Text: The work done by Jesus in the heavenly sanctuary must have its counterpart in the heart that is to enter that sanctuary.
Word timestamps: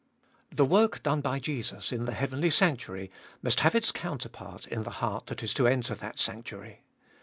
The 0.51 0.65
work 0.65 1.03
done 1.03 1.21
by 1.21 1.37
Jesus 1.37 1.91
in 1.91 2.05
the 2.05 2.11
heavenly 2.11 2.49
sanctuary 2.49 3.11
must 3.43 3.59
have 3.59 3.75
its 3.75 3.91
counterpart 3.91 4.65
in 4.65 4.81
the 4.81 4.89
heart 4.97 5.27
that 5.27 5.43
is 5.43 5.53
to 5.53 5.67
enter 5.67 5.93
that 5.93 6.17
sanctuary. 6.17 6.81